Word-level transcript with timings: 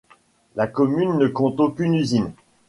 La 0.55 0.65
commune 0.65 1.19
ne 1.19 1.27
compte 1.27 1.59
aucune 1.59 1.93
usine. 1.93 2.33